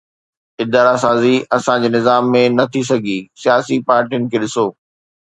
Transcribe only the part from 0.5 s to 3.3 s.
ادارا سازي اسان جي نظام ۾ نه ٿي سگهي،